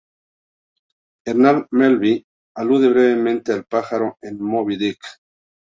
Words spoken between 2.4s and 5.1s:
alude brevemente al pájaro en "Moby-Dick".